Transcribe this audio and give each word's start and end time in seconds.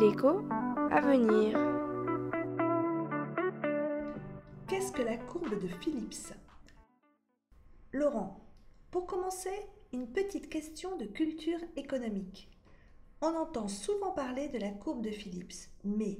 L'écho 0.00 0.42
à 0.90 1.00
venir. 1.00 1.56
Qu'est-ce 4.66 4.90
que 4.90 5.02
la 5.02 5.16
courbe 5.18 5.60
de 5.62 5.68
Phillips? 5.80 6.34
Laurent, 7.92 8.44
pour 8.90 9.06
commencer, 9.06 9.50
une 9.92 10.08
petite 10.08 10.48
question 10.48 10.96
de 10.96 11.04
culture 11.04 11.60
économique. 11.76 12.50
On 13.22 13.36
entend 13.36 13.68
souvent 13.68 14.10
parler 14.10 14.48
de 14.48 14.58
la 14.58 14.70
courbe 14.70 15.04
de 15.04 15.10
Phillips, 15.10 15.70
mais 15.84 16.18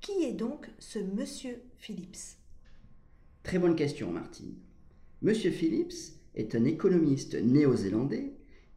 qui 0.00 0.24
est 0.24 0.32
donc 0.32 0.70
ce 0.78 0.98
monsieur 0.98 1.62
Phillips? 1.76 2.38
Très 3.42 3.58
bonne 3.58 3.76
question, 3.76 4.10
Martine. 4.10 4.56
Monsieur 5.20 5.50
Phillips 5.50 6.18
est 6.34 6.54
un 6.54 6.64
économiste 6.64 7.34
néo-zélandais 7.34 8.32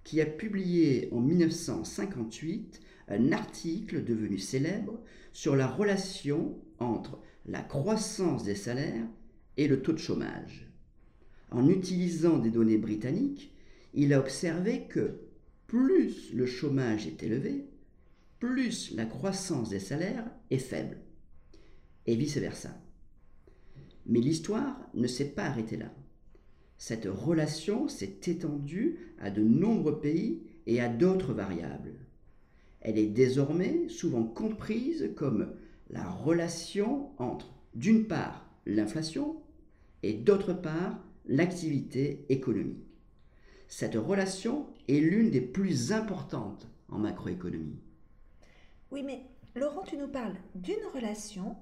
qui 0.07 0.21
a 0.21 0.25
publié 0.25 1.09
en 1.11 1.19
1958 1.19 2.79
un 3.09 3.33
article 3.33 4.05
devenu 4.05 4.37
célèbre 4.37 4.97
sur 5.33 5.57
la 5.57 5.67
relation 5.67 6.57
entre 6.79 7.19
la 7.45 7.61
croissance 7.61 8.45
des 8.45 8.55
salaires 8.55 9.05
et 9.57 9.67
le 9.67 9.81
taux 9.81 9.91
de 9.91 9.97
chômage. 9.97 10.71
En 11.51 11.67
utilisant 11.67 12.37
des 12.37 12.51
données 12.51 12.77
britanniques, 12.77 13.53
il 13.93 14.13
a 14.13 14.19
observé 14.21 14.87
que 14.87 15.19
plus 15.67 16.31
le 16.33 16.45
chômage 16.45 17.05
est 17.05 17.21
élevé, 17.23 17.65
plus 18.39 18.95
la 18.95 19.05
croissance 19.05 19.71
des 19.71 19.81
salaires 19.81 20.31
est 20.51 20.57
faible, 20.57 20.99
et 22.05 22.15
vice-versa. 22.15 22.81
Mais 24.05 24.21
l'histoire 24.21 24.79
ne 24.93 25.07
s'est 25.07 25.31
pas 25.31 25.47
arrêtée 25.47 25.75
là. 25.75 25.91
Cette 26.77 27.05
relation 27.05 27.87
s'est 27.87 28.19
étendue 28.27 28.97
à 29.19 29.31
de 29.31 29.41
nombreux 29.41 29.99
pays 29.99 30.43
et 30.67 30.79
à 30.79 30.89
d'autres 30.89 31.33
variables. 31.33 31.95
Elle 32.81 32.97
est 32.99 33.07
désormais 33.07 33.89
souvent 33.89 34.23
comprise 34.23 35.11
comme 35.15 35.53
la 35.89 36.07
relation 36.09 37.09
entre, 37.17 37.53
d'une 37.73 38.05
part, 38.05 38.49
l'inflation 38.65 39.37
et 40.03 40.13
d'autre 40.13 40.53
part, 40.53 40.99
l'activité 41.25 42.25
économique. 42.29 42.85
Cette 43.67 43.95
relation 43.95 44.67
est 44.87 44.99
l'une 44.99 45.31
des 45.31 45.41
plus 45.41 45.91
importantes 45.91 46.67
en 46.89 46.99
macroéconomie. 46.99 47.81
Oui, 48.91 49.03
mais 49.03 49.23
Laurent, 49.55 49.83
tu 49.83 49.97
nous 49.97 50.07
parles 50.07 50.35
d'une 50.55 50.75
relation. 50.93 51.57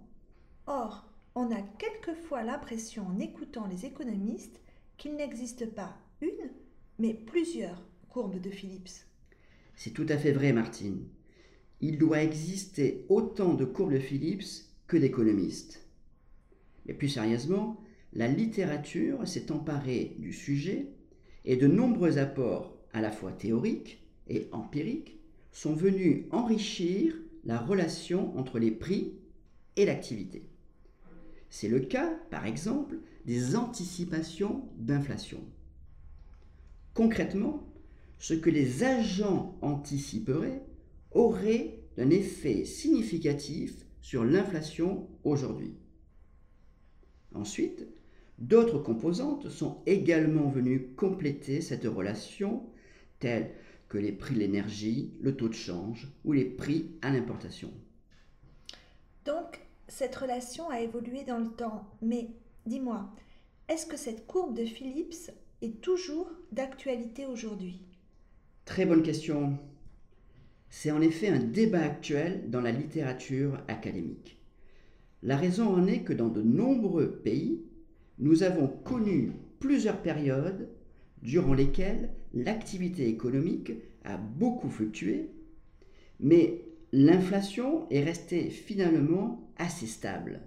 Or, 0.68 1.08
on 1.34 1.52
a 1.52 1.62
quelquefois 1.80 2.44
l'impression 2.44 3.08
en 3.08 3.20
écoutant 3.20 3.68
les 3.68 3.86
économistes 3.86 4.60
qu'il 4.98 5.16
n'existe 5.16 5.68
pas 5.74 5.98
une, 6.22 6.52
mais 7.00 7.14
plusieurs 7.14 7.84
courbes 8.10 8.40
de 8.40 8.50
Phillips. 8.50 9.06
C'est 9.76 9.94
tout 9.94 10.06
à 10.10 10.18
fait 10.18 10.32
vrai, 10.32 10.54
Martine. 10.54 11.06
Il 11.82 11.98
doit 11.98 12.24
exister 12.24 13.06
autant 13.10 13.54
de 13.54 13.66
courbes 13.66 13.94
de 13.94 14.00
Phillips 14.00 14.66
que 14.88 14.98
d'économistes. 14.98 15.86
Mais 16.86 16.94
plus 16.94 17.10
sérieusement, 17.10 17.82
la 18.14 18.28
littérature 18.28 19.28
s'est 19.28 19.52
emparée 19.52 20.16
du 20.20 20.32
sujet 20.32 20.88
et 21.44 21.58
de 21.58 21.68
nombreux 21.68 22.18
apports 22.18 22.78
à 22.94 23.02
la 23.02 23.12
fois 23.12 23.34
théoriques 23.34 24.02
et 24.30 24.48
empiriques 24.52 25.20
sont 25.52 25.74
venus 25.74 26.26
enrichir 26.32 27.16
la 27.44 27.60
relation 27.60 28.38
entre 28.38 28.58
les 28.58 28.72
prix 28.72 29.14
et 29.76 29.86
l'activité. 29.86 30.44
C'est 31.50 31.70
le 31.70 31.80
cas, 31.80 32.12
par 32.30 32.46
exemple, 32.46 33.00
des 33.26 33.56
anticipations 33.56 34.68
d'inflation. 34.78 35.42
Concrètement, 36.94 37.68
ce 38.20 38.34
que 38.34 38.50
les 38.50 38.84
agents 38.84 39.58
anticiperaient 39.62 40.64
aurait 41.12 41.80
un 41.98 42.10
effet 42.10 42.66
significatif 42.66 43.86
sur 44.02 44.24
l'inflation 44.24 45.08
aujourd'hui. 45.24 45.76
Ensuite, 47.34 47.88
d'autres 48.38 48.80
composantes 48.80 49.50
sont 49.50 49.82
également 49.86 50.50
venues 50.50 50.94
compléter 50.96 51.62
cette 51.62 51.86
relation, 51.86 52.64
telles 53.20 53.52
que 53.88 53.98
les 53.98 54.12
prix 54.12 54.36
de 54.36 54.40
l'énergie, 54.40 55.14
le 55.22 55.36
taux 55.36 55.50
de 55.50 55.54
change 55.54 56.08
ou 56.24 56.34
les 56.34 56.46
prix 56.46 56.92
à 57.02 57.12
l'importation. 57.12 57.72
Cette 59.96 60.18
relation 60.18 60.70
a 60.70 60.82
évolué 60.82 61.24
dans 61.24 61.38
le 61.38 61.48
temps, 61.48 61.88
mais 62.02 62.28
dis-moi, 62.66 63.10
est-ce 63.70 63.86
que 63.86 63.96
cette 63.96 64.28
courbe 64.28 64.54
de 64.54 64.66
Phillips 64.66 65.32
est 65.62 65.80
toujours 65.80 66.30
d'actualité 66.52 67.26
aujourd'hui? 67.26 67.80
Très 68.66 68.86
bonne 68.86 69.04
question. 69.04 69.58
C'est 70.68 70.92
en 70.92 71.00
effet 71.00 71.30
un 71.30 71.40
débat 71.40 71.80
actuel 71.80 72.50
dans 72.50 72.60
la 72.60 72.74
littérature 72.74 73.58
académique. 73.70 74.38
La 75.24 75.38
raison 75.38 75.70
en 75.70 75.88
est 75.88 76.02
que 76.02 76.12
dans 76.12 76.28
de 76.28 76.42
nombreux 76.42 77.22
pays, 77.24 77.62
nous 78.20 78.44
avons 78.44 78.68
connu 78.68 79.32
plusieurs 79.62 80.02
périodes 80.02 80.68
durant 81.22 81.54
lesquelles 81.54 82.10
l'activité 82.34 83.08
économique 83.08 83.72
a 84.04 84.18
beaucoup 84.18 84.70
fluctué, 84.70 85.30
mais 86.20 86.66
l'inflation 86.98 87.90
est 87.90 88.06
restée 88.06 88.50
finalement 88.50 89.52
assez 89.58 89.86
stable. 89.86 90.40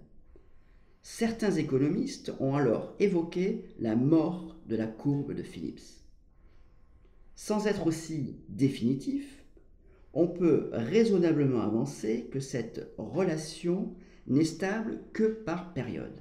Certains 1.03 1.51
économistes 1.51 2.33
ont 2.41 2.55
alors 2.55 2.95
évoqué 2.99 3.67
la 3.79 3.95
mort 3.97 4.57
de 4.67 4.75
la 4.75 4.87
courbe 4.87 5.35
de 5.35 5.43
Phillips. 5.43 6.03
Sans 7.35 7.67
être 7.67 7.87
aussi 7.87 8.37
définitif, 8.49 9.45
on 10.15 10.27
peut 10.27 10.71
raisonnablement 10.73 11.61
avancer 11.61 12.31
que 12.33 12.41
cette 12.41 12.95
relation 12.97 13.93
n'est 14.27 14.45
stable 14.45 15.01
que 15.13 15.25
par 15.25 15.75
période 15.75 16.19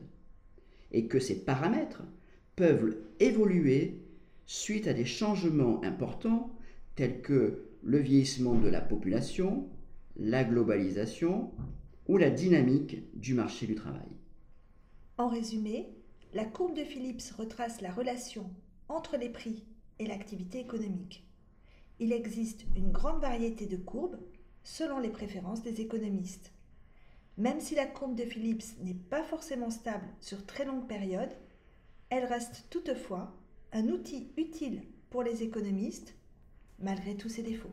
et 0.92 1.08
que 1.08 1.20
ces 1.20 1.46
paramètres 1.46 2.04
peuvent 2.58 2.98
évoluer 3.22 4.02
suite 4.46 4.88
à 4.88 4.94
des 4.94 5.06
changements 5.06 5.82
importants 5.86 6.54
tels 6.96 7.22
que 7.22 7.64
le 7.82 7.98
vieillissement 7.98 8.56
de 8.56 8.68
la 8.68 8.82
population, 8.82 9.70
la 10.20 10.44
globalisation 10.44 11.52
ou 12.08 12.18
la 12.18 12.30
dynamique 12.30 12.98
du 13.14 13.34
marché 13.34 13.68
du 13.68 13.76
travail. 13.76 14.10
En 15.18 15.28
résumé, 15.28 15.90
la 16.34 16.46
courbe 16.46 16.76
de 16.76 16.84
Phillips 16.84 17.32
retrace 17.38 17.82
la 17.82 17.92
relation 17.92 18.50
entre 18.90 19.18
les 19.18 19.30
prix 19.30 19.64
et 20.00 20.08
l'activité 20.08 20.60
économique. 20.60 21.24
Il 22.00 22.12
existe 22.12 22.66
une 22.76 22.92
grande 22.92 23.22
variété 23.22 23.66
de 23.66 23.78
courbes 23.78 24.20
selon 24.64 25.00
les 25.00 25.10
préférences 25.10 25.64
des 25.64 25.82
économistes. 25.82 26.52
Même 27.38 27.60
si 27.60 27.76
la 27.76 27.86
courbe 27.86 28.16
de 28.16 28.24
Phillips 28.24 28.78
n'est 28.82 28.94
pas 28.94 29.24
forcément 29.24 29.70
stable 29.70 30.08
sur 30.20 30.46
très 30.46 30.66
longue 30.66 30.88
période, 30.88 31.34
elle 32.10 32.26
reste 32.26 32.66
toutefois 32.70 33.36
un 33.74 33.88
outil 33.90 34.32
utile 34.38 34.82
pour 35.10 35.24
les 35.24 35.44
économistes 35.44 36.16
malgré 36.80 37.16
tous 37.16 37.30
ses 37.30 37.44
défauts. 37.44 37.72